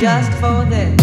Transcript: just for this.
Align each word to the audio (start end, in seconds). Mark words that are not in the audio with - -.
just 0.00 0.32
for 0.34 0.64
this. 0.70 0.97